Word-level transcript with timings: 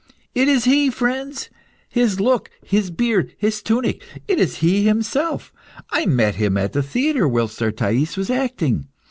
"It 0.33 0.47
is 0.47 0.63
he, 0.65 0.89
friends! 0.89 1.51
His 1.87 2.19
look, 2.19 2.49
his 2.63 2.89
beard, 2.89 3.35
his 3.37 3.61
tunic 3.61 4.01
it 4.27 4.39
is 4.39 4.55
he 4.57 4.81
himself! 4.83 5.53
I 5.91 6.07
met 6.07 6.33
him 6.33 6.57
at 6.57 6.73
the 6.73 6.81
theatre 6.81 7.27
whilst 7.27 7.61
our 7.61 7.69
Thais 7.69 8.17
was 8.17 8.31
acting. 8.31 8.87